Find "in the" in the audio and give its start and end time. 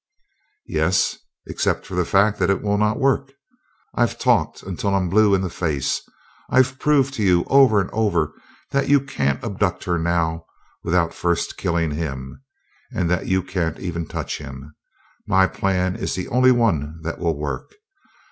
5.35-5.49